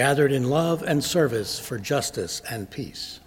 gathered 0.00 0.32
in 0.32 0.48
love 0.48 0.82
and 0.82 1.04
service 1.04 1.58
for 1.58 1.78
justice 1.78 2.40
and 2.50 2.70
peace. 2.70 3.20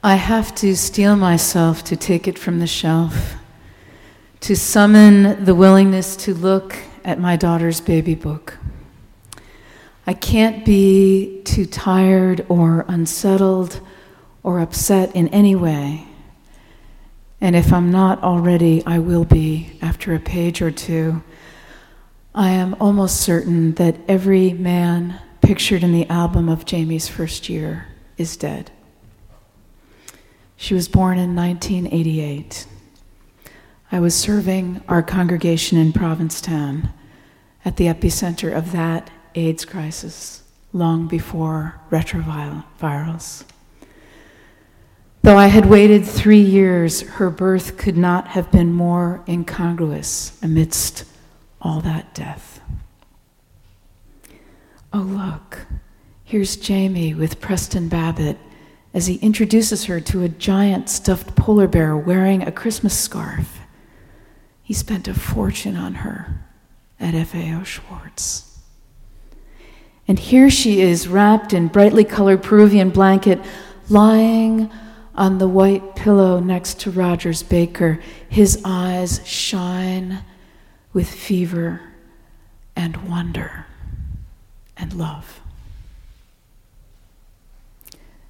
I 0.00 0.14
have 0.14 0.54
to 0.62 0.76
steel 0.76 1.16
myself 1.16 1.82
to 1.82 1.96
take 1.96 2.28
it 2.28 2.38
from 2.38 2.60
the 2.60 2.66
shelf, 2.68 3.34
to 4.42 4.54
summon 4.54 5.44
the 5.44 5.56
willingness 5.56 6.14
to 6.18 6.34
look 6.34 6.76
at 7.04 7.18
my 7.18 7.34
daughter's 7.34 7.80
baby 7.80 8.14
book. 8.14 8.58
I 10.06 10.14
can't 10.14 10.64
be 10.64 11.42
too 11.42 11.66
tired 11.66 12.46
or 12.48 12.84
unsettled 12.86 13.80
or 14.44 14.60
upset 14.60 15.16
in 15.16 15.26
any 15.30 15.56
way. 15.56 16.06
And 17.40 17.56
if 17.56 17.72
I'm 17.72 17.90
not 17.90 18.22
already, 18.22 18.84
I 18.86 19.00
will 19.00 19.24
be 19.24 19.80
after 19.82 20.14
a 20.14 20.20
page 20.20 20.62
or 20.62 20.70
two 20.70 21.24
I 22.38 22.50
am 22.50 22.76
almost 22.78 23.22
certain 23.22 23.72
that 23.76 23.96
every 24.06 24.52
man 24.52 25.18
pictured 25.40 25.82
in 25.82 25.92
the 25.92 26.06
album 26.10 26.50
of 26.50 26.66
Jamie's 26.66 27.08
first 27.08 27.48
year 27.48 27.86
is 28.18 28.36
dead. 28.36 28.70
She 30.54 30.74
was 30.74 30.86
born 30.86 31.16
in 31.16 31.34
1988. 31.34 32.66
I 33.90 34.00
was 34.00 34.14
serving 34.14 34.82
our 34.86 35.02
congregation 35.02 35.78
in 35.78 35.94
Provincetown 35.94 36.90
at 37.64 37.78
the 37.78 37.86
epicenter 37.86 38.54
of 38.54 38.72
that 38.72 39.10
AIDS 39.34 39.64
crisis 39.64 40.42
long 40.74 41.08
before 41.08 41.80
retrovirals. 41.90 43.44
Though 45.22 45.38
I 45.38 45.46
had 45.46 45.64
waited 45.64 46.04
three 46.04 46.42
years, 46.42 47.00
her 47.00 47.30
birth 47.30 47.78
could 47.78 47.96
not 47.96 48.28
have 48.28 48.52
been 48.52 48.74
more 48.74 49.24
incongruous 49.26 50.38
amidst 50.42 51.04
all 51.66 51.80
that 51.80 52.14
death. 52.14 52.60
Oh, 54.92 55.00
look, 55.00 55.66
here's 56.24 56.56
Jamie 56.56 57.12
with 57.12 57.40
Preston 57.40 57.88
Babbitt 57.88 58.38
as 58.94 59.08
he 59.08 59.16
introduces 59.16 59.84
her 59.84 60.00
to 60.00 60.22
a 60.22 60.28
giant 60.28 60.88
stuffed 60.88 61.36
polar 61.36 61.68
bear 61.68 61.96
wearing 61.96 62.42
a 62.42 62.52
Christmas 62.52 62.98
scarf. 62.98 63.60
He 64.62 64.72
spent 64.72 65.06
a 65.06 65.14
fortune 65.14 65.76
on 65.76 65.96
her 65.96 66.46
at 66.98 67.14
FAO 67.26 67.62
Schwarz. 67.62 68.58
And 70.08 70.18
here 70.18 70.48
she 70.48 70.80
is, 70.80 71.08
wrapped 71.08 71.52
in 71.52 71.68
brightly 71.68 72.04
colored 72.04 72.42
Peruvian 72.42 72.90
blanket, 72.90 73.40
lying 73.88 74.70
on 75.14 75.38
the 75.38 75.48
white 75.48 75.96
pillow 75.96 76.38
next 76.40 76.80
to 76.80 76.90
Rogers 76.90 77.42
Baker. 77.42 78.00
His 78.28 78.62
eyes 78.64 79.20
shine 79.26 80.24
with 80.96 81.10
fever 81.10 81.78
and 82.74 83.06
wonder 83.06 83.66
and 84.78 84.94
love. 84.94 85.42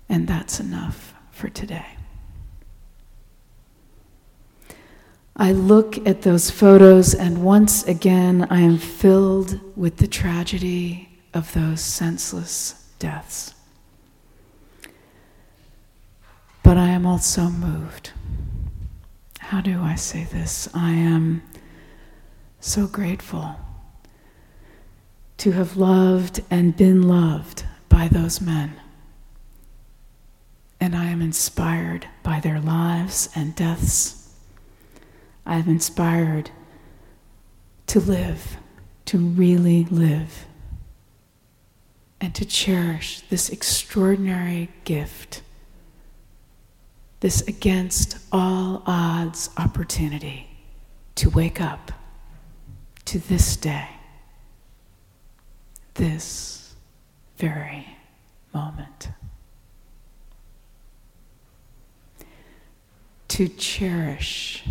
And 0.09 0.27
that's 0.27 0.59
enough 0.59 1.15
for 1.31 1.49
today. 1.49 1.87
I 5.37 5.53
look 5.53 6.05
at 6.09 6.23
those 6.23 6.51
photos, 6.51 7.15
and 7.15 7.45
once 7.45 7.85
again, 7.87 8.49
I 8.51 8.63
am 8.63 8.79
filled 8.79 9.61
with 9.77 9.99
the 9.99 10.09
tragedy 10.09 11.21
of 11.33 11.53
those 11.53 11.81
senseless 11.81 12.91
deaths. 12.99 13.55
But 16.65 16.77
I 16.77 16.89
am 16.89 17.07
also 17.07 17.43
moved. 17.43 18.11
How 19.39 19.61
do 19.61 19.81
I 19.83 19.95
say 19.95 20.25
this? 20.25 20.69
I 20.75 20.91
am 20.91 21.43
so 22.61 22.87
grateful 22.87 23.57
to 25.39 25.53
have 25.53 25.77
loved 25.77 26.43
and 26.51 26.77
been 26.77 27.03
loved 27.03 27.65
by 27.89 28.09
those 28.09 28.41
men. 28.41 28.81
And 30.81 30.95
I 30.95 31.07
am 31.07 31.23
inspired 31.23 32.07
by 32.23 32.41
their 32.41 32.61
lives 32.61 33.29
and 33.35 33.55
deaths. 33.55 34.35
I 35.45 35.57
am 35.57 35.69
inspired 35.69 36.51
to 37.89 38.01
live, 38.01 38.57
to 39.07 39.19
really 39.19 39.85
live, 39.85 40.47
and 42.21 42.35
to 42.35 42.45
cherish 42.45 43.21
this 43.29 43.49
extraordinary 43.49 44.71
gift, 44.85 45.43
this 47.21 47.43
against 47.43 48.19
all 48.33 48.83
odds 48.87 49.51
opportunity 49.57 50.49
to 51.15 51.31
wake 51.31 51.61
up 51.61 51.93
to 53.07 53.19
this 53.21 53.57
day, 53.57 53.89
this 55.95 56.75
very 57.39 57.87
moment. 58.53 59.09
To 63.29 63.49
cherish. 63.49 64.65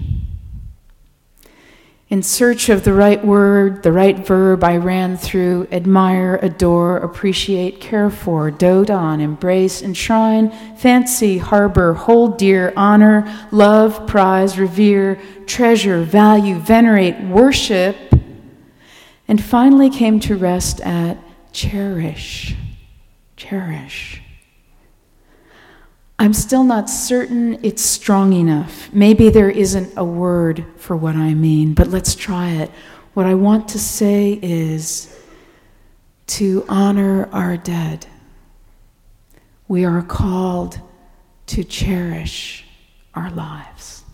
In 2.07 2.21
search 2.21 2.69
of 2.69 2.83
the 2.83 2.93
right 2.93 3.23
word, 3.25 3.81
the 3.83 3.91
right 3.91 4.17
verb, 4.25 4.63
I 4.63 4.77
ran 4.77 5.17
through 5.17 5.67
admire, 5.71 6.35
adore, 6.41 6.97
appreciate, 6.97 7.81
care 7.81 8.11
for, 8.11 8.51
dote 8.51 8.91
on, 8.91 9.21
embrace, 9.21 9.81
enshrine, 9.81 10.51
fancy, 10.77 11.39
harbor, 11.39 11.93
hold 11.93 12.37
dear, 12.37 12.73
honor, 12.77 13.47
love, 13.51 14.05
prize, 14.07 14.59
revere, 14.59 15.19
treasure, 15.47 16.03
value, 16.03 16.55
venerate, 16.55 17.19
worship, 17.21 17.95
and 19.27 19.43
finally 19.43 19.89
came 19.89 20.19
to 20.21 20.35
rest 20.35 20.81
at 20.81 21.17
cherish. 21.51 22.55
Cherish. 23.35 24.21
I'm 26.17 26.33
still 26.33 26.63
not 26.63 26.89
certain 26.89 27.59
it's 27.63 27.81
strong 27.81 28.31
enough. 28.33 28.89
Maybe 28.93 29.29
there 29.29 29.49
isn't 29.49 29.97
a 29.97 30.05
word 30.05 30.65
for 30.77 30.95
what 30.95 31.15
I 31.15 31.33
mean, 31.33 31.73
but 31.73 31.87
let's 31.87 32.15
try 32.15 32.51
it. 32.51 32.71
What 33.13 33.25
I 33.25 33.33
want 33.33 33.67
to 33.69 33.79
say 33.79 34.39
is 34.41 35.17
to 36.27 36.65
honor 36.69 37.29
our 37.31 37.57
dead. 37.57 38.05
We 39.67 39.83
are 39.83 40.01
called 40.01 40.79
to 41.47 41.63
cherish 41.63 42.65
our 43.13 43.29
lives. 43.31 44.04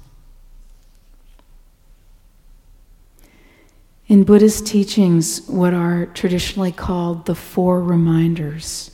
In 4.11 4.25
Buddhist 4.25 4.67
teachings, 4.67 5.41
what 5.47 5.73
are 5.73 6.07
traditionally 6.07 6.73
called 6.73 7.25
the 7.27 7.33
four 7.33 7.81
reminders 7.81 8.91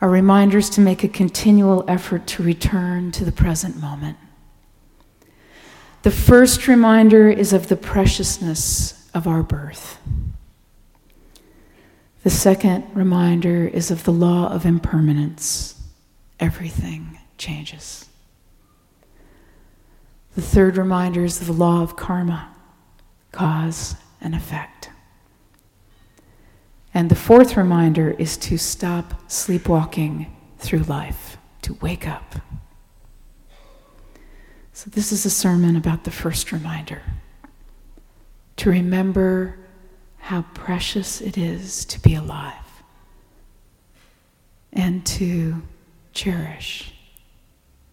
are 0.00 0.08
reminders 0.08 0.70
to 0.70 0.80
make 0.80 1.04
a 1.04 1.08
continual 1.08 1.84
effort 1.86 2.26
to 2.28 2.42
return 2.42 3.12
to 3.12 3.26
the 3.26 3.30
present 3.30 3.76
moment. 3.76 4.16
The 6.00 6.10
first 6.10 6.66
reminder 6.66 7.28
is 7.28 7.52
of 7.52 7.68
the 7.68 7.76
preciousness 7.76 9.10
of 9.12 9.26
our 9.26 9.42
birth. 9.42 10.00
The 12.22 12.30
second 12.30 12.86
reminder 12.94 13.66
is 13.66 13.90
of 13.90 14.04
the 14.04 14.12
law 14.12 14.48
of 14.50 14.64
impermanence. 14.64 15.78
Everything 16.40 17.18
changes. 17.36 18.08
The 20.36 20.40
third 20.40 20.78
reminder 20.78 21.22
is 21.22 21.42
of 21.42 21.48
the 21.48 21.52
law 21.52 21.82
of 21.82 21.96
karma 21.96 22.56
cause 23.32 23.96
and 24.20 24.34
effect. 24.34 24.90
And 26.92 27.10
the 27.10 27.14
fourth 27.14 27.56
reminder 27.56 28.10
is 28.10 28.36
to 28.38 28.58
stop 28.58 29.30
sleepwalking 29.30 30.26
through 30.58 30.80
life, 30.80 31.36
to 31.62 31.74
wake 31.74 32.06
up. 32.06 32.36
So, 34.72 34.90
this 34.90 35.12
is 35.12 35.26
a 35.26 35.30
sermon 35.30 35.76
about 35.76 36.04
the 36.04 36.10
first 36.10 36.52
reminder 36.52 37.02
to 38.56 38.70
remember 38.70 39.58
how 40.18 40.42
precious 40.54 41.20
it 41.20 41.38
is 41.38 41.84
to 41.86 42.00
be 42.00 42.14
alive 42.14 42.54
and 44.72 45.04
to 45.04 45.62
cherish 46.12 46.94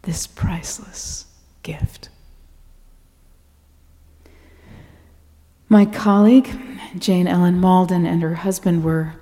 this 0.03 0.27
priceless 0.27 1.25
gift. 1.63 2.09
My 5.69 5.83
colleague, 5.83 6.47
Jane 6.97 7.27
Ellen 7.27 7.59
Mauldin 7.59 8.05
and 8.05 8.21
her 8.21 8.35
husband 8.35 8.85
were 8.85 9.15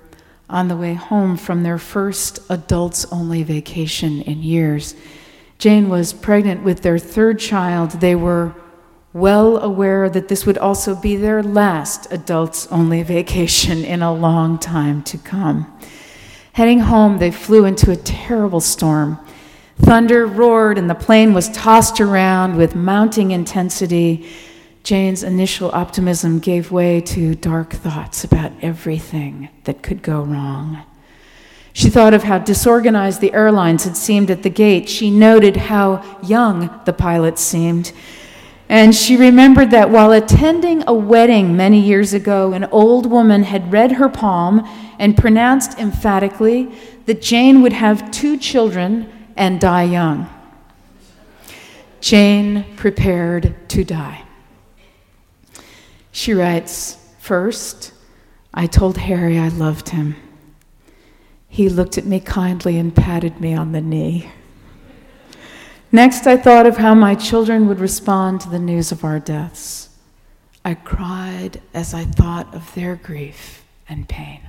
on 0.48 0.68
the 0.68 0.76
way 0.76 0.94
home 0.94 1.36
from 1.36 1.64
their 1.64 1.76
first 1.76 2.38
adults 2.48 3.04
only 3.10 3.42
vacation 3.42 4.22
in 4.22 4.44
years. 4.44 4.94
Jane 5.58 5.88
was 5.88 6.12
pregnant 6.12 6.62
with 6.62 6.82
their 6.82 7.00
third 7.00 7.40
child. 7.40 8.00
They 8.00 8.14
were 8.14 8.54
well 9.12 9.56
aware 9.56 10.08
that 10.08 10.28
this 10.28 10.46
would 10.46 10.56
also 10.56 10.94
be 10.94 11.16
their 11.16 11.42
last 11.42 12.06
adults 12.12 12.68
only 12.70 13.02
vacation 13.02 13.84
in 13.84 14.00
a 14.00 14.14
long 14.14 14.56
time 14.56 15.02
to 15.02 15.18
come. 15.18 15.66
Heading 16.52 16.78
home, 16.78 17.18
they 17.18 17.32
flew 17.32 17.64
into 17.64 17.90
a 17.90 17.96
terrible 17.96 18.60
storm. 18.60 19.18
Thunder 19.80 20.28
roared 20.28 20.78
and 20.78 20.88
the 20.88 20.94
plane 20.94 21.34
was 21.34 21.48
tossed 21.48 22.00
around 22.00 22.56
with 22.56 22.76
mounting 22.76 23.32
intensity. 23.32 24.28
Jane's 24.86 25.24
initial 25.24 25.72
optimism 25.72 26.38
gave 26.38 26.70
way 26.70 27.00
to 27.00 27.34
dark 27.34 27.72
thoughts 27.72 28.22
about 28.22 28.52
everything 28.62 29.48
that 29.64 29.82
could 29.82 30.00
go 30.00 30.22
wrong. 30.22 30.80
She 31.72 31.90
thought 31.90 32.14
of 32.14 32.22
how 32.22 32.38
disorganized 32.38 33.20
the 33.20 33.32
airlines 33.32 33.82
had 33.82 33.96
seemed 33.96 34.30
at 34.30 34.44
the 34.44 34.48
gate. 34.48 34.88
She 34.88 35.10
noted 35.10 35.56
how 35.56 36.20
young 36.22 36.70
the 36.84 36.92
pilots 36.92 37.42
seemed. 37.42 37.90
And 38.68 38.94
she 38.94 39.16
remembered 39.16 39.72
that 39.72 39.90
while 39.90 40.12
attending 40.12 40.84
a 40.86 40.94
wedding 40.94 41.56
many 41.56 41.80
years 41.80 42.14
ago, 42.14 42.52
an 42.52 42.66
old 42.66 43.10
woman 43.10 43.42
had 43.42 43.72
read 43.72 43.90
her 43.90 44.08
palm 44.08 44.62
and 45.00 45.16
pronounced 45.16 45.80
emphatically 45.80 46.72
that 47.06 47.20
Jane 47.20 47.60
would 47.60 47.72
have 47.72 48.12
two 48.12 48.36
children 48.36 49.12
and 49.34 49.60
die 49.60 49.82
young. 49.82 50.28
Jane 52.00 52.64
prepared 52.76 53.68
to 53.70 53.82
die. 53.82 54.25
She 56.16 56.32
writes 56.32 56.96
First, 57.18 57.92
I 58.54 58.66
told 58.66 58.96
Harry 58.96 59.38
I 59.38 59.48
loved 59.48 59.90
him. 59.90 60.16
He 61.46 61.68
looked 61.68 61.98
at 61.98 62.06
me 62.06 62.20
kindly 62.20 62.78
and 62.78 62.96
patted 62.96 63.38
me 63.38 63.52
on 63.52 63.72
the 63.72 63.82
knee. 63.82 64.30
Next, 65.92 66.26
I 66.26 66.38
thought 66.38 66.64
of 66.64 66.78
how 66.78 66.94
my 66.94 67.14
children 67.16 67.68
would 67.68 67.80
respond 67.80 68.40
to 68.40 68.48
the 68.48 68.58
news 68.58 68.92
of 68.92 69.04
our 69.04 69.20
deaths. 69.20 69.90
I 70.64 70.72
cried 70.72 71.60
as 71.74 71.92
I 71.92 72.04
thought 72.04 72.54
of 72.54 72.74
their 72.74 72.96
grief 72.96 73.62
and 73.86 74.08
pain. 74.08 74.40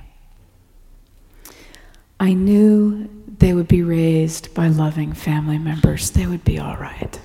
I 2.18 2.32
knew 2.32 3.10
they 3.26 3.52
would 3.52 3.68
be 3.68 3.82
raised 3.82 4.54
by 4.54 4.68
loving 4.68 5.12
family 5.12 5.58
members. 5.58 6.12
They 6.12 6.26
would 6.26 6.44
be 6.44 6.58
all 6.58 6.78
right. 6.78 7.20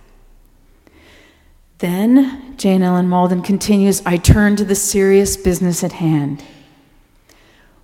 Then, 1.84 2.56
Jane 2.56 2.82
Ellen 2.82 3.10
Mauldin 3.10 3.44
continues 3.44 4.02
I 4.06 4.16
turned 4.16 4.58
to 4.60 4.64
the 4.64 4.74
serious 4.74 5.36
business 5.36 5.84
at 5.84 5.92
hand. 5.92 6.42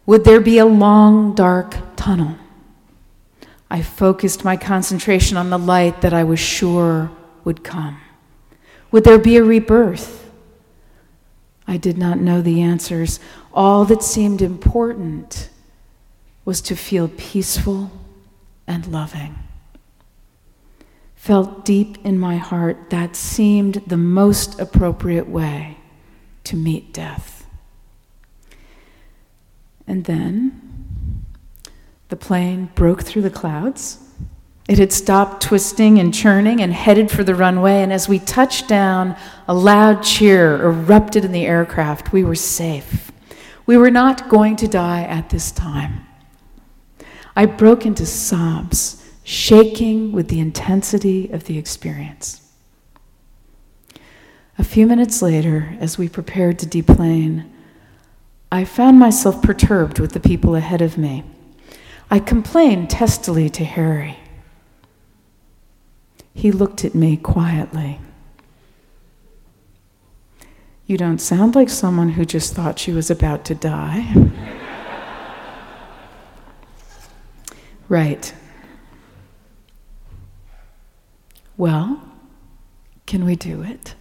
Would 0.05 0.23
there 0.23 0.39
be 0.39 0.57
a 0.57 0.65
long, 0.65 1.35
dark 1.35 1.75
tunnel? 1.97 2.37
I 3.69 3.81
focused 3.81 4.45
my 4.45 4.55
concentration 4.55 5.35
on 5.35 5.49
the 5.49 5.59
light 5.59 5.99
that 5.99 6.13
I 6.13 6.23
was 6.23 6.39
sure 6.39 7.11
would 7.43 7.65
come. 7.65 7.99
Would 8.89 9.03
there 9.03 9.19
be 9.19 9.35
a 9.35 9.43
rebirth? 9.43 10.31
I 11.67 11.75
did 11.75 11.97
not 11.97 12.19
know 12.19 12.41
the 12.41 12.61
answers. 12.61 13.19
All 13.53 13.83
that 13.83 14.01
seemed 14.01 14.41
important 14.41 15.49
was 16.45 16.61
to 16.61 16.75
feel 16.77 17.09
peaceful 17.09 17.91
and 18.65 18.87
loving. 18.87 19.37
Felt 21.19 21.65
deep 21.65 21.97
in 22.05 22.17
my 22.17 22.37
heart 22.37 22.89
that 22.91 23.13
seemed 23.13 23.83
the 23.85 23.97
most 23.97 24.57
appropriate 24.57 25.27
way 25.27 25.77
to 26.45 26.55
meet 26.55 26.93
death. 26.93 27.45
And 29.85 30.05
then 30.05 31.25
the 32.07 32.15
plane 32.15 32.71
broke 32.73 33.03
through 33.03 33.23
the 33.23 33.29
clouds. 33.29 33.99
It 34.69 34.79
had 34.79 34.93
stopped 34.93 35.43
twisting 35.43 35.99
and 35.99 36.13
churning 36.13 36.61
and 36.61 36.71
headed 36.71 37.11
for 37.11 37.25
the 37.25 37.35
runway, 37.35 37.81
and 37.81 37.91
as 37.91 38.07
we 38.07 38.19
touched 38.19 38.69
down, 38.69 39.17
a 39.45 39.53
loud 39.53 40.01
cheer 40.01 40.55
erupted 40.63 41.25
in 41.25 41.33
the 41.33 41.45
aircraft. 41.45 42.13
We 42.13 42.23
were 42.23 42.33
safe. 42.33 43.11
We 43.65 43.75
were 43.75 43.91
not 43.91 44.29
going 44.29 44.55
to 44.55 44.69
die 44.69 45.03
at 45.03 45.29
this 45.31 45.51
time. 45.51 46.05
I 47.35 47.45
broke 47.45 47.85
into 47.85 48.05
sobs, 48.05 48.98
shaking 49.29 50.11
with 50.11 50.27
the 50.29 50.39
intensity 50.39 51.29
of 51.29 51.43
the 51.43 51.55
experience. 51.55 52.51
A 54.57 54.63
few 54.63 54.87
minutes 54.87 55.21
later, 55.21 55.77
as 55.79 55.99
we 55.99 56.09
prepared 56.09 56.57
to 56.57 56.65
deplane, 56.65 57.47
I 58.51 58.65
found 58.65 58.97
myself 58.97 59.43
perturbed 59.43 59.99
with 59.99 60.13
the 60.13 60.19
people 60.19 60.55
ahead 60.55 60.81
of 60.81 60.97
me. 60.97 61.23
I 62.09 62.17
complained 62.17 62.89
testily 62.89 63.51
to 63.51 63.63
Harry. 63.63 64.17
He 66.33 66.51
looked 66.51 66.83
at 66.83 66.95
me 66.95 67.15
quietly. 67.15 67.99
You 70.87 70.97
don't 70.97 71.19
sound 71.19 71.53
like 71.53 71.69
someone 71.69 72.09
who 72.09 72.25
just 72.25 72.55
thought 72.55 72.79
she 72.79 72.91
was 72.91 73.11
about 73.11 73.45
to 73.45 73.53
die. 73.53 74.11
right. 77.89 78.33
Well, 81.59 82.01
can 83.05 83.23
we 83.23 83.35
do 83.35 83.61
it? 83.61 83.93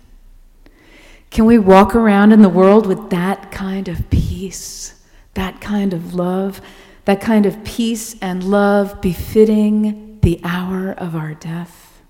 Can 1.30 1.44
we 1.44 1.58
walk 1.58 1.94
around 1.94 2.32
in 2.32 2.40
the 2.40 2.48
world 2.48 2.86
with 2.86 3.10
that 3.10 3.52
kind 3.52 3.88
of 3.88 4.08
peace, 4.08 4.94
that 5.34 5.60
kind 5.60 5.92
of 5.92 6.14
love, 6.14 6.62
that 7.08 7.20
kind 7.22 7.46
of 7.46 7.64
peace 7.64 8.16
and 8.20 8.44
love 8.44 9.00
befitting 9.00 10.18
the 10.20 10.38
hour 10.44 10.92
of 10.92 11.16
our 11.16 11.32
death. 11.32 12.02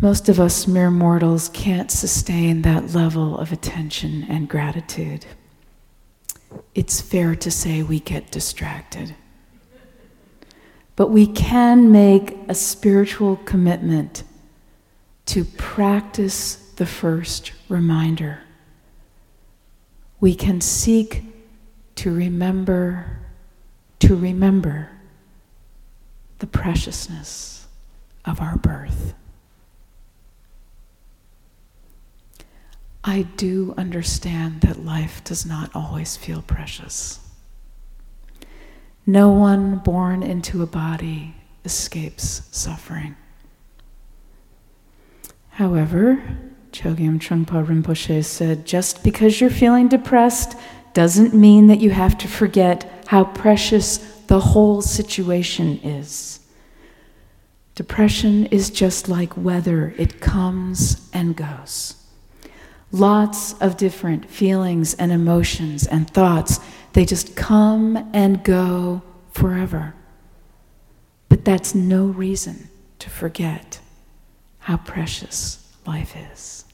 Most 0.00 0.30
of 0.30 0.40
us 0.40 0.66
mere 0.66 0.90
mortals 0.90 1.50
can't 1.50 1.90
sustain 1.90 2.62
that 2.62 2.94
level 2.94 3.36
of 3.36 3.52
attention 3.52 4.24
and 4.28 4.48
gratitude. 4.48 5.26
It's 6.74 7.02
fair 7.02 7.36
to 7.36 7.50
say 7.50 7.82
we 7.82 8.00
get 8.00 8.30
distracted. 8.30 9.14
But 10.96 11.10
we 11.10 11.26
can 11.26 11.92
make 11.92 12.36
a 12.48 12.54
spiritual 12.54 13.36
commitment 13.36 14.24
to 15.26 15.44
practice 15.44 16.56
the 16.76 16.86
first 16.86 17.52
reminder. 17.68 18.40
We 20.20 20.34
can 20.34 20.60
seek 20.60 21.24
to 21.96 22.14
remember, 22.14 23.18
to 24.00 24.16
remember 24.16 24.90
the 26.38 26.46
preciousness 26.46 27.66
of 28.24 28.40
our 28.40 28.56
birth. 28.56 29.14
I 33.04 33.22
do 33.22 33.74
understand 33.76 34.62
that 34.62 34.84
life 34.84 35.22
does 35.22 35.46
not 35.46 35.70
always 35.74 36.16
feel 36.16 36.42
precious. 36.42 37.20
No 39.06 39.30
one 39.30 39.78
born 39.78 40.22
into 40.22 40.62
a 40.62 40.66
body 40.66 41.36
escapes 41.64 42.42
suffering. 42.50 43.16
However, 45.50 46.22
Chogyam 46.72 47.18
Trungpa 47.18 47.64
Rinpoche 47.64 48.24
said, 48.24 48.66
just 48.66 49.04
because 49.04 49.40
you're 49.40 49.48
feeling 49.48 49.88
depressed 49.88 50.56
doesn't 50.92 51.34
mean 51.34 51.68
that 51.68 51.80
you 51.80 51.90
have 51.90 52.18
to 52.18 52.28
forget 52.28 53.04
how 53.06 53.24
precious 53.24 53.98
the 54.26 54.40
whole 54.40 54.82
situation 54.82 55.78
is. 55.84 56.40
Depression 57.74 58.46
is 58.46 58.70
just 58.70 59.08
like 59.08 59.36
weather, 59.36 59.94
it 59.98 60.20
comes 60.20 61.08
and 61.12 61.36
goes. 61.36 61.94
Lots 62.90 63.52
of 63.60 63.76
different 63.76 64.30
feelings 64.30 64.94
and 64.94 65.12
emotions 65.12 65.86
and 65.86 66.08
thoughts, 66.10 66.58
they 66.96 67.04
just 67.04 67.36
come 67.36 68.08
and 68.14 68.42
go 68.42 69.02
forever. 69.30 69.94
But 71.28 71.44
that's 71.44 71.74
no 71.74 72.06
reason 72.06 72.70
to 73.00 73.10
forget 73.10 73.80
how 74.60 74.78
precious 74.78 75.76
life 75.86 76.16
is. 76.32 76.64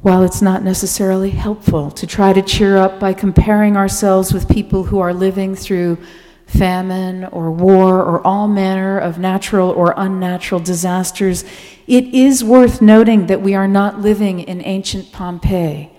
While 0.00 0.24
it's 0.24 0.42
not 0.42 0.64
necessarily 0.64 1.30
helpful 1.30 1.92
to 1.92 2.08
try 2.08 2.32
to 2.32 2.42
cheer 2.42 2.76
up 2.76 2.98
by 2.98 3.12
comparing 3.12 3.76
ourselves 3.76 4.34
with 4.34 4.48
people 4.48 4.82
who 4.82 4.98
are 4.98 5.14
living 5.14 5.54
through 5.54 5.98
famine 6.46 7.24
or 7.26 7.52
war 7.52 8.02
or 8.02 8.26
all 8.26 8.48
manner 8.48 8.98
of 8.98 9.20
natural 9.20 9.70
or 9.70 9.94
unnatural 9.96 10.60
disasters, 10.60 11.44
it 11.86 12.06
is 12.06 12.42
worth 12.42 12.82
noting 12.82 13.28
that 13.28 13.42
we 13.42 13.54
are 13.54 13.68
not 13.68 14.00
living 14.00 14.40
in 14.40 14.60
ancient 14.62 15.12
Pompeii 15.12 15.92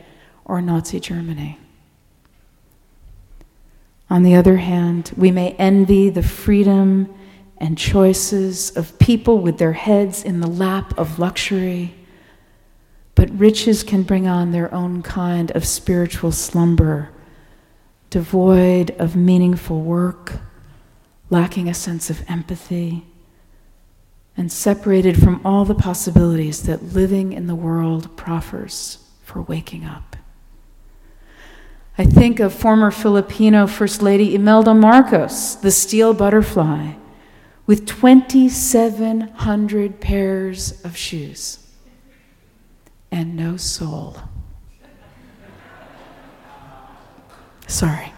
or 0.49 0.61
Nazi 0.61 0.99
Germany. 0.99 1.57
On 4.09 4.23
the 4.23 4.35
other 4.35 4.57
hand, 4.57 5.11
we 5.15 5.31
may 5.31 5.51
envy 5.51 6.09
the 6.09 6.23
freedom 6.23 7.13
and 7.57 7.77
choices 7.77 8.75
of 8.75 8.97
people 8.99 9.37
with 9.39 9.59
their 9.59 9.73
heads 9.73 10.23
in 10.23 10.41
the 10.41 10.47
lap 10.47 10.97
of 10.97 11.19
luxury 11.19 11.95
but 13.19 13.37
riches 13.37 13.83
can 13.83 14.03
bring 14.03 14.29
on 14.29 14.53
their 14.53 14.73
own 14.73 15.03
kind 15.03 15.51
of 15.51 15.67
spiritual 15.67 16.31
slumber, 16.31 17.09
devoid 18.09 18.91
of 18.91 19.13
meaningful 19.13 19.81
work, 19.81 20.39
lacking 21.29 21.67
a 21.67 21.73
sense 21.73 22.09
of 22.09 22.23
empathy, 22.29 23.05
and 24.37 24.49
separated 24.49 25.21
from 25.21 25.45
all 25.45 25.65
the 25.65 25.75
possibilities 25.75 26.63
that 26.63 26.81
living 26.81 27.33
in 27.33 27.47
the 27.47 27.55
world 27.55 28.15
proffers 28.15 28.99
for 29.21 29.41
waking 29.41 29.83
up. 29.83 30.08
I 31.99 32.05
think 32.05 32.39
of 32.39 32.53
former 32.53 32.89
Filipino 32.91 33.67
First 33.67 34.01
Lady 34.01 34.33
Imelda 34.33 34.73
Marcos, 34.73 35.55
the 35.55 35.69
steel 35.69 36.13
butterfly, 36.13 36.93
with 37.65 37.85
2,700 37.85 39.99
pairs 39.99 40.81
of 40.85 40.95
shoes 40.95 41.59
and 43.11 43.35
no 43.35 43.57
soul. 43.57 44.15
Sorry. 47.67 48.13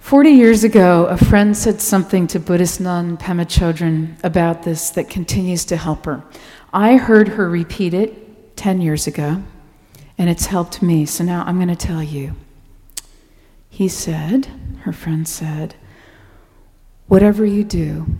40 0.00 0.30
years 0.30 0.64
ago, 0.64 1.06
a 1.06 1.16
friend 1.16 1.56
said 1.56 1.80
something 1.80 2.26
to 2.26 2.40
Buddhist 2.40 2.80
nun 2.80 3.16
Pema 3.16 3.46
Chodron 3.46 4.16
about 4.24 4.64
this 4.64 4.90
that 4.90 5.08
continues 5.08 5.64
to 5.66 5.76
help 5.76 6.04
her. 6.06 6.24
I 6.72 6.96
heard 6.96 7.28
her 7.28 7.48
repeat 7.48 7.94
it 7.94 8.25
10 8.66 8.80
years 8.80 9.06
ago, 9.06 9.44
and 10.18 10.28
it's 10.28 10.46
helped 10.46 10.82
me. 10.82 11.06
So 11.06 11.22
now 11.22 11.44
I'm 11.46 11.54
going 11.54 11.68
to 11.68 11.76
tell 11.76 12.02
you. 12.02 12.34
He 13.70 13.86
said, 13.86 14.48
her 14.80 14.92
friend 14.92 15.28
said, 15.28 15.76
whatever 17.06 17.46
you 17.46 17.62
do, 17.62 18.18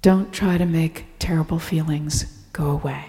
don't 0.00 0.32
try 0.32 0.58
to 0.58 0.64
make 0.64 1.06
terrible 1.18 1.58
feelings 1.58 2.40
go 2.52 2.70
away. 2.70 3.06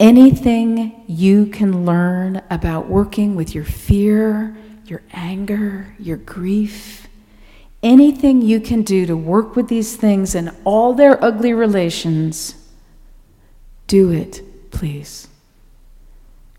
Anything 0.00 1.04
you 1.06 1.44
can 1.44 1.84
learn 1.84 2.40
about 2.48 2.88
working 2.88 3.34
with 3.34 3.54
your 3.54 3.64
fear, 3.64 4.56
your 4.86 5.02
anger, 5.12 5.94
your 5.98 6.16
grief, 6.16 7.08
anything 7.82 8.40
you 8.40 8.58
can 8.58 8.80
do 8.80 9.04
to 9.04 9.18
work 9.18 9.54
with 9.54 9.68
these 9.68 9.96
things 9.96 10.34
and 10.34 10.50
all 10.64 10.94
their 10.94 11.22
ugly 11.22 11.52
relations, 11.52 12.54
do 13.86 14.10
it, 14.10 14.42
please. 14.72 15.28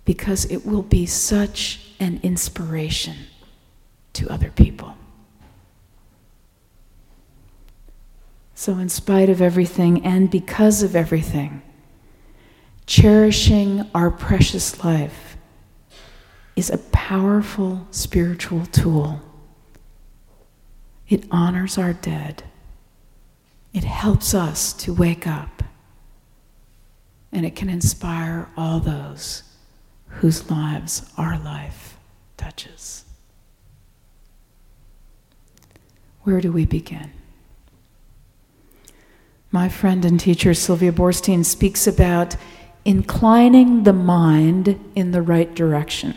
Because 0.06 0.46
it 0.46 0.66
will 0.66 0.82
be 0.82 1.06
such 1.06 1.94
an 2.00 2.20
inspiration 2.24 3.16
to 4.14 4.30
other 4.30 4.50
people. 4.50 4.96
So, 8.56 8.78
in 8.78 8.88
spite 8.88 9.30
of 9.30 9.42
everything 9.42 10.06
and 10.06 10.30
because 10.30 10.84
of 10.84 10.96
everything, 10.96 11.62
cherishing 12.86 13.90
our 13.94 14.12
precious 14.12 14.84
life 14.84 15.38
is 16.56 16.70
a 16.70 16.78
powerful 16.78 17.88
spiritual 17.92 18.66
tool. 18.68 19.22
It 21.10 21.26
honors 21.32 21.78
our 21.78 21.94
dead, 21.94 22.44
it 23.74 23.84
helps 23.84 24.34
us 24.34 24.72
to 24.74 24.94
wake 24.94 25.28
up, 25.28 25.64
and 27.34 27.46
it 27.46 27.56
can 27.56 27.70
inspire 27.70 28.50
all 28.56 28.80
those 28.80 29.44
whose 30.08 30.50
lives 30.50 31.12
our 31.18 31.38
life 31.40 31.98
touches. 32.38 33.04
Where 36.22 36.40
do 36.40 36.52
we 36.52 36.66
begin? 36.66 37.12
My 39.52 39.70
friend 39.70 40.04
and 40.06 40.20
teacher 40.20 40.54
Sylvia 40.54 40.92
Boorstein 40.92 41.44
speaks 41.46 41.86
about 41.86 42.36
inclining 42.86 43.84
the 43.84 43.94
mind 43.94 44.80
in 44.96 45.12
the 45.12 45.22
right 45.22 45.54
direction. 45.54 46.16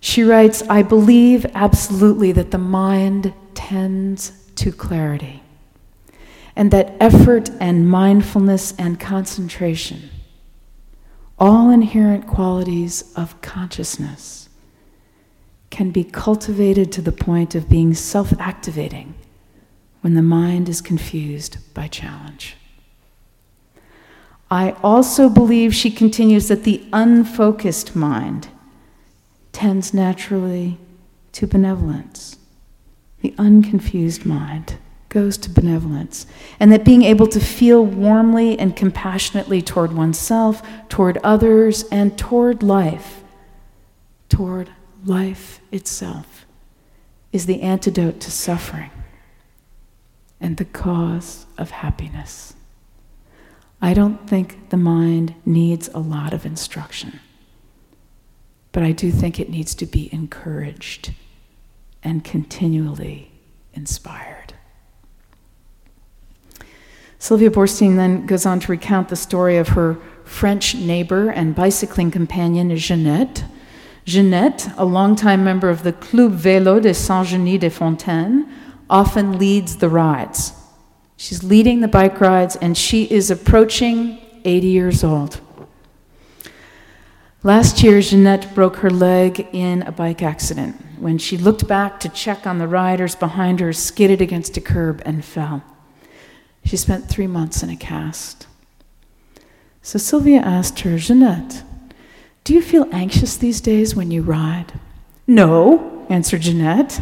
She 0.00 0.22
writes, 0.22 0.62
I 0.68 0.82
believe 0.82 1.46
absolutely 1.54 2.32
that 2.32 2.50
the 2.50 2.58
mind 2.58 3.32
tends 3.54 4.32
to 4.56 4.70
clarity, 4.72 5.42
and 6.56 6.70
that 6.70 6.94
effort 7.00 7.50
and 7.60 7.88
mindfulness 7.88 8.74
and 8.78 9.00
concentration, 9.00 10.10
all 11.38 11.70
inherent 11.70 12.26
qualities 12.26 13.12
of 13.16 13.40
consciousness, 13.40 14.48
can 15.70 15.90
be 15.90 16.04
cultivated 16.04 16.92
to 16.92 17.02
the 17.02 17.12
point 17.12 17.54
of 17.54 17.68
being 17.68 17.94
self 17.94 18.32
activating 18.38 19.14
when 20.02 20.14
the 20.14 20.22
mind 20.22 20.68
is 20.68 20.80
confused 20.80 21.56
by 21.74 21.88
challenge. 21.88 22.56
I 24.50 24.72
also 24.84 25.28
believe, 25.28 25.74
she 25.74 25.90
continues, 25.90 26.46
that 26.48 26.62
the 26.62 26.84
unfocused 26.92 27.96
mind 27.96 28.48
tends 29.50 29.92
naturally 29.92 30.78
to 31.32 31.46
benevolence. 31.46 32.36
The 33.22 33.34
unconfused 33.38 34.24
mind 34.24 34.76
goes 35.14 35.38
to 35.38 35.48
benevolence. 35.48 36.26
And 36.58 36.72
that 36.72 36.84
being 36.84 37.02
able 37.02 37.28
to 37.28 37.40
feel 37.40 37.86
warmly 37.86 38.58
and 38.58 38.74
compassionately 38.74 39.62
toward 39.62 39.92
oneself, 39.92 40.60
toward 40.88 41.18
others, 41.18 41.84
and 41.84 42.18
toward 42.18 42.62
life, 42.64 43.22
toward 44.28 44.70
life 45.04 45.60
itself 45.70 46.44
is 47.32 47.46
the 47.46 47.62
antidote 47.62 48.18
to 48.20 48.30
suffering 48.30 48.90
and 50.40 50.56
the 50.56 50.64
cause 50.64 51.46
of 51.56 51.70
happiness. 51.70 52.54
I 53.80 53.94
don't 53.94 54.28
think 54.28 54.70
the 54.70 54.76
mind 54.76 55.34
needs 55.46 55.88
a 55.94 55.98
lot 55.98 56.32
of 56.32 56.44
instruction, 56.44 57.20
but 58.72 58.82
I 58.82 58.90
do 58.90 59.12
think 59.12 59.38
it 59.38 59.48
needs 59.48 59.74
to 59.76 59.86
be 59.86 60.12
encouraged 60.12 61.14
and 62.02 62.24
continually 62.24 63.30
inspired. 63.74 64.53
Sylvia 67.24 67.48
Boorstein 67.48 67.96
then 67.96 68.26
goes 68.26 68.44
on 68.44 68.60
to 68.60 68.70
recount 68.70 69.08
the 69.08 69.16
story 69.16 69.56
of 69.56 69.68
her 69.68 69.96
French 70.24 70.74
neighbor 70.74 71.30
and 71.30 71.54
bicycling 71.54 72.10
companion, 72.10 72.76
Jeannette, 72.76 73.44
Jeannette, 74.04 74.68
a 74.76 74.84
longtime 74.84 75.42
member 75.42 75.70
of 75.70 75.84
the 75.84 75.94
Club 75.94 76.36
Vélo 76.36 76.82
de 76.82 76.92
Saint-Genis-des-Fontaines, 76.92 78.44
often 78.90 79.38
leads 79.38 79.78
the 79.78 79.88
rides. 79.88 80.52
She's 81.16 81.42
leading 81.42 81.80
the 81.80 81.88
bike 81.88 82.20
rides 82.20 82.56
and 82.56 82.76
she 82.76 83.04
is 83.04 83.30
approaching 83.30 84.20
80 84.44 84.66
years 84.66 85.02
old. 85.02 85.40
Last 87.42 87.82
year, 87.82 88.02
Jeannette 88.02 88.54
broke 88.54 88.76
her 88.76 88.90
leg 88.90 89.48
in 89.50 89.80
a 89.80 89.92
bike 89.92 90.22
accident. 90.22 90.76
When 90.98 91.16
she 91.16 91.38
looked 91.38 91.66
back 91.66 92.00
to 92.00 92.10
check 92.10 92.46
on 92.46 92.58
the 92.58 92.68
riders 92.68 93.14
behind 93.14 93.60
her, 93.60 93.72
skidded 93.72 94.20
against 94.20 94.58
a 94.58 94.60
curb 94.60 95.00
and 95.06 95.24
fell. 95.24 95.64
She 96.64 96.76
spent 96.76 97.08
three 97.08 97.26
months 97.26 97.62
in 97.62 97.70
a 97.70 97.76
cast. 97.76 98.46
So 99.82 99.98
Sylvia 99.98 100.40
asked 100.40 100.80
her, 100.80 100.96
Jeanette, 100.96 101.62
do 102.42 102.54
you 102.54 102.62
feel 102.62 102.88
anxious 102.90 103.36
these 103.36 103.60
days 103.60 103.94
when 103.94 104.10
you 104.10 104.22
ride? 104.22 104.72
No, 105.26 106.06
answered 106.08 106.42
Jeanette. 106.42 107.00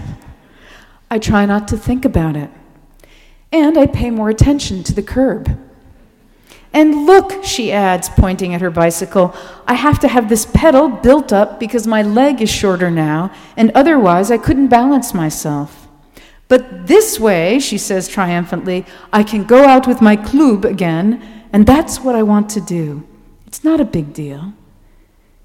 I 1.11 1.19
try 1.19 1.47
not 1.47 1.69
to 1.69 1.77
think 1.77 2.05
about 2.05 2.37
it. 2.37 2.51
And 3.51 3.77
I 3.77 3.87
pay 3.87 4.11
more 4.11 4.31
attention 4.31 4.83
to 4.85 4.95
the 4.95 5.03
curb. 5.03 5.59
And 6.73 7.07
look, 7.07 7.45
she 7.45 7.71
adds, 7.71 8.09
pointing 8.09 8.55
at 8.55 8.63
her 8.63 8.71
bicycle, 8.71 9.35
I 9.67 9.75
have 9.75 9.99
to 10.01 10.09
have 10.09 10.29
this 10.29 10.47
pedal 10.47 10.89
built 10.89 11.33
up 11.33 11.61
because 11.61 11.87
my 11.87 12.03
leg 12.03 12.41
is 12.41 12.51
shorter 12.51 12.91
now, 12.91 13.31
and 13.57 13.71
otherwise 13.75 14.31
I 14.31 14.39
couldn't 14.39 14.69
balance 14.69 15.13
myself. 15.13 15.82
But 16.53 16.87
this 16.87 17.19
way, 17.19 17.59
she 17.61 17.79
says 17.79 18.09
triumphantly, 18.09 18.85
I 19.11 19.23
can 19.23 19.45
go 19.45 19.65
out 19.65 19.87
with 19.87 20.03
my 20.03 20.17
club 20.17 20.67
again, 20.67 21.47
and 21.51 21.65
that's 21.65 22.01
what 22.01 22.15
I 22.15 22.23
want 22.23 22.51
to 22.51 22.61
do. 22.61 23.09
It's 23.47 23.65
not 23.65 23.81
a 23.81 23.87
big 23.87 24.13
deal. 24.13 24.53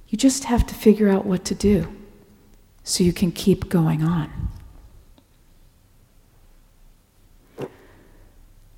You 0.09 0.17
just 0.17 0.43
have 0.43 0.67
to 0.67 0.75
figure 0.75 1.07
out 1.07 1.25
what 1.25 1.45
to 1.45 1.55
do 1.55 1.87
so 2.83 3.05
you 3.05 3.13
can 3.13 3.31
keep 3.31 3.69
going 3.69 4.03
on. 4.03 4.49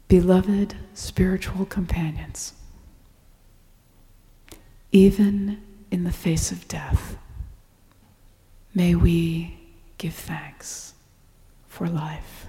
Beloved 0.07 0.75
spiritual 0.93 1.65
companions, 1.65 2.53
even 4.91 5.63
in 5.89 6.03
the 6.03 6.11
face 6.11 6.51
of 6.51 6.67
death, 6.67 7.17
may 8.75 8.93
we 8.93 9.57
give 9.97 10.13
thanks 10.13 10.93
for 11.79 11.87
life. 11.87 12.45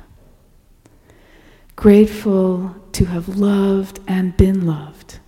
Grateful 1.76 2.76
to 2.92 3.06
have 3.06 3.38
loved 3.38 4.00
and 4.06 4.36
been 4.36 4.66
loved 4.66 5.20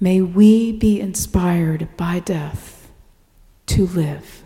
May 0.00 0.20
we 0.20 0.70
be 0.70 1.00
inspired 1.00 1.88
by 1.96 2.20
death 2.20 2.90
to 3.66 3.86
live 3.86 4.44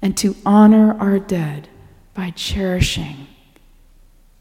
and 0.00 0.16
to 0.18 0.36
honor 0.46 0.96
our 1.00 1.18
dead 1.18 1.68
by 2.14 2.30
cherishing 2.30 3.26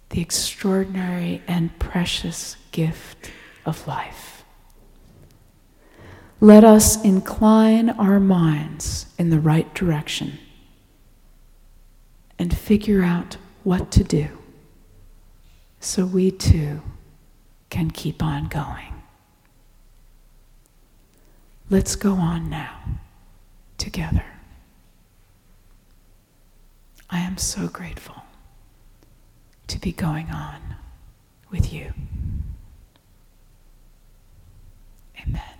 the 0.09 0.21
extraordinary 0.21 1.41
and 1.47 1.77
precious 1.79 2.55
gift 2.71 3.31
of 3.65 3.87
life. 3.87 4.43
Let 6.39 6.63
us 6.63 7.03
incline 7.03 7.89
our 7.89 8.19
minds 8.19 9.07
in 9.17 9.31
the 9.31 9.39
right 9.39 9.73
direction 9.73 10.37
and 12.39 12.55
figure 12.55 13.03
out 13.03 13.37
what 13.63 13.91
to 13.91 14.03
do 14.03 14.27
so 15.79 16.05
we 16.05 16.31
too 16.31 16.81
can 17.69 17.91
keep 17.91 18.23
on 18.23 18.47
going. 18.47 18.93
Let's 21.69 21.95
go 21.95 22.13
on 22.13 22.49
now 22.49 22.79
together. 23.77 24.25
I 27.09 27.19
am 27.19 27.37
so 27.37 27.67
grateful 27.67 28.23
to 29.67 29.79
be 29.79 29.91
going 29.91 30.29
on 30.29 30.75
with 31.51 31.73
you. 31.73 31.93
Amen. 35.21 35.56